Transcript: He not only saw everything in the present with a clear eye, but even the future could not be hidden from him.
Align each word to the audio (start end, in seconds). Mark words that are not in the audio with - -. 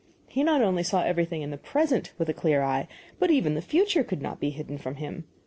He 0.27 0.41
not 0.43 0.63
only 0.63 0.81
saw 0.81 1.03
everything 1.03 1.43
in 1.43 1.51
the 1.51 1.59
present 1.59 2.11
with 2.17 2.27
a 2.27 2.33
clear 2.33 2.63
eye, 2.63 2.87
but 3.19 3.29
even 3.29 3.53
the 3.53 3.61
future 3.61 4.03
could 4.03 4.19
not 4.19 4.39
be 4.39 4.49
hidden 4.49 4.79
from 4.79 4.95
him. 4.95 5.25